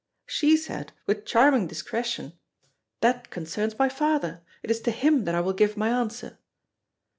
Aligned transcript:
"She 0.25 0.57
said, 0.57 0.93
with 1.05 1.27
charming 1.27 1.67
discretion, 1.67 2.33
'That 3.01 3.29
concerns 3.29 3.77
my 3.77 3.87
father. 3.87 4.41
It 4.63 4.71
is 4.71 4.81
to 4.81 4.89
him 4.89 5.25
that 5.25 5.35
I 5.35 5.41
will 5.41 5.53
give 5.53 5.77
my 5.77 5.89
answer.'" 5.89 6.39